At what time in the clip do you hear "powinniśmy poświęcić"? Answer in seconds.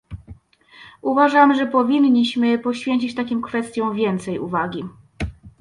1.67-3.15